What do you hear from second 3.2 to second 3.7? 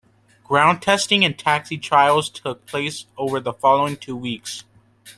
the